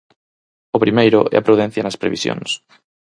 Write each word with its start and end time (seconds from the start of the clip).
O 0.75 0.77
primeiro 0.83 1.19
é 1.33 1.35
a 1.39 1.45
prudencia 1.47 1.85
nas 1.85 1.99
previsións. 2.01 2.49